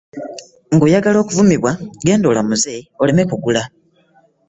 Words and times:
Ng'oyagala 0.75 1.17
okuvumibwa, 1.23 1.71
genda 2.05 2.27
olamuze 2.31 2.75
oleme 3.01 3.23
kugula 3.29 3.63